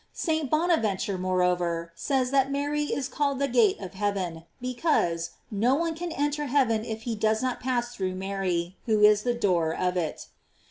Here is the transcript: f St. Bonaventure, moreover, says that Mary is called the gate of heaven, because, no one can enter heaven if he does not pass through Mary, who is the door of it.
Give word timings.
f 0.13 0.17
St. 0.17 0.49
Bonaventure, 0.49 1.19
moreover, 1.19 1.91
says 1.93 2.31
that 2.31 2.51
Mary 2.51 2.85
is 2.85 3.07
called 3.07 3.37
the 3.37 3.47
gate 3.47 3.79
of 3.79 3.93
heaven, 3.93 4.45
because, 4.59 5.29
no 5.51 5.75
one 5.75 5.93
can 5.93 6.11
enter 6.13 6.47
heaven 6.47 6.83
if 6.83 7.03
he 7.03 7.13
does 7.13 7.43
not 7.43 7.59
pass 7.59 7.93
through 7.93 8.15
Mary, 8.15 8.77
who 8.87 9.01
is 9.01 9.21
the 9.21 9.35
door 9.35 9.75
of 9.75 9.95
it. 9.97 10.25